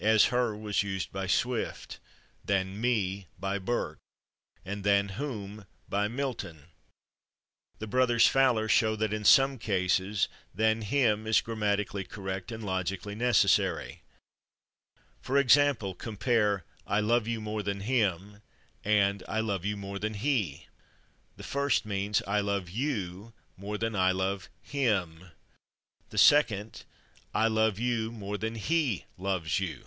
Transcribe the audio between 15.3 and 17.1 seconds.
example, compare "I